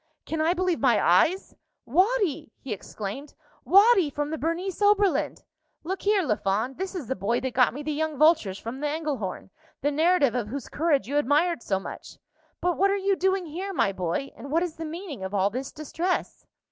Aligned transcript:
"Can 0.25 0.41
I 0.41 0.55
believe 0.55 0.79
my 0.79 0.99
eyes? 0.99 1.53
Watty!" 1.85 2.51
he 2.59 2.73
exclaimed 2.73 3.35
"Watty, 3.63 4.09
from 4.09 4.31
the 4.31 4.37
Bernese 4.39 4.81
Oberland! 4.83 5.43
Look 5.83 6.01
here, 6.01 6.23
Lafond; 6.23 6.79
this 6.79 6.95
is 6.95 7.05
the 7.05 7.15
boy 7.15 7.39
that 7.41 7.53
got 7.53 7.71
me 7.71 7.83
the 7.83 7.93
young 7.93 8.17
vultures 8.17 8.57
from 8.57 8.79
the 8.79 8.87
Engelhorn, 8.87 9.51
the 9.81 9.91
narrative 9.91 10.33
of 10.33 10.47
whose 10.47 10.69
courage 10.69 11.07
you 11.07 11.17
admired 11.17 11.61
so 11.61 11.79
much. 11.79 12.17
But 12.61 12.77
what 12.77 12.89
are 12.89 12.97
you 12.97 13.15
doing 13.15 13.45
here, 13.45 13.73
my 13.73 13.91
boy? 13.91 14.31
And 14.35 14.49
what 14.51 14.63
is 14.63 14.75
the 14.77 14.85
meaning 14.85 15.23
of 15.23 15.35
all 15.35 15.51
this 15.51 15.71
distress?" 15.71 16.47